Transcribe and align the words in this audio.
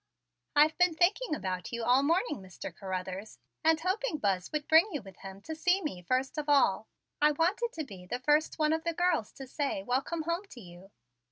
"I've 0.55 0.75
been 0.79 0.95
thinking 0.95 1.35
about 1.35 1.71
you 1.71 1.83
all 1.83 2.01
morning, 2.01 2.41
Mr. 2.41 2.75
Carruthers, 2.75 3.37
and 3.63 3.79
hoping 3.79 4.17
Buzz 4.17 4.51
would 4.51 4.67
bring 4.67 4.89
you 4.91 5.03
with 5.03 5.17
him 5.17 5.41
to 5.43 5.53
see 5.53 5.79
me 5.79 6.01
first 6.01 6.39
of 6.39 6.49
all. 6.49 6.87
I 7.21 7.33
wanted 7.33 7.71
to 7.73 7.83
be 7.83 8.07
the 8.07 8.17
first 8.17 8.57
one 8.57 8.73
of 8.73 8.83
the 8.83 8.93
girls 8.93 9.31
to 9.33 9.45
say, 9.45 9.83
'Welcome 9.83 10.23
home' 10.23 10.45
to 10.49 10.59
you." 10.59 10.89